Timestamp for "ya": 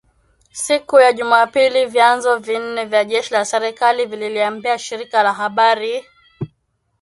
0.99-1.13